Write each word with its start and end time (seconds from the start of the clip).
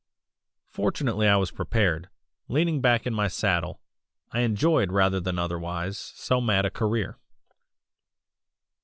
"Fortunately 0.71 1.27
I 1.27 1.35
was 1.35 1.51
prepared; 1.51 2.09
leaning 2.47 2.81
back 2.81 3.05
in 3.05 3.13
my 3.13 3.27
saddle 3.27 3.79
I 4.31 4.39
enjoyed 4.39 4.91
rather 4.91 5.19
than 5.19 5.37
otherwise 5.37 5.95
so 5.95 6.41
mad 6.41 6.65
a 6.65 6.71
career. 6.71 7.19